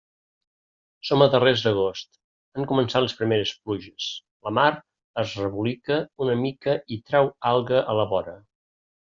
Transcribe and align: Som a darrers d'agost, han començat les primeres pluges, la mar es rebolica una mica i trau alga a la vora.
Som 1.09 1.23
a 1.25 1.27
darrers 1.33 1.65
d'agost, 1.65 2.17
han 2.59 2.65
començat 2.71 3.05
les 3.05 3.15
primeres 3.21 3.53
pluges, 3.67 4.09
la 4.49 4.55
mar 4.61 4.71
es 5.25 5.37
rebolica 5.45 6.01
una 6.27 6.39
mica 6.43 6.77
i 6.97 7.01
trau 7.11 7.33
alga 7.55 7.85
a 7.95 8.01
la 8.03 8.09
vora. 8.17 8.39